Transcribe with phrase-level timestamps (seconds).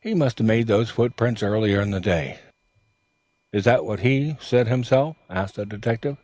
[0.00, 2.40] He must have made those footmarks earlier in the day."
[3.52, 6.16] "Is that what he himself says?" asked the detective.